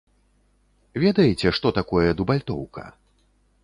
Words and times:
Ведаеце, 1.03 1.47
што 1.59 1.75
такое 1.79 2.07
дубальтоўка? 2.23 2.93